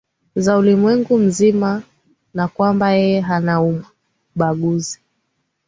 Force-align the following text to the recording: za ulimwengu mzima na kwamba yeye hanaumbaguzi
za 0.35 0.57
ulimwengu 0.57 1.17
mzima 1.17 1.83
na 2.33 2.47
kwamba 2.47 2.91
yeye 2.91 3.19
hanaumbaguzi 3.21 4.99